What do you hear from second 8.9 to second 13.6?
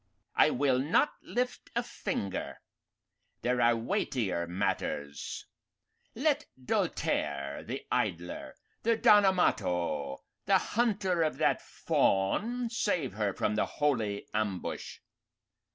Don Amato, the hunter of that fawn, save her from